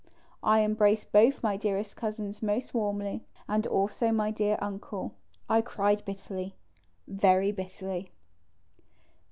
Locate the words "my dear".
4.11-4.57